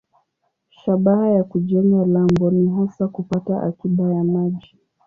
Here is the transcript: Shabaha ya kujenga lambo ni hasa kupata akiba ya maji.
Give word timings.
Shabaha 0.69 1.29
ya 1.29 1.43
kujenga 1.43 2.05
lambo 2.05 2.51
ni 2.51 2.69
hasa 2.71 3.07
kupata 3.07 3.63
akiba 3.63 4.13
ya 4.13 4.23
maji. 4.23 4.75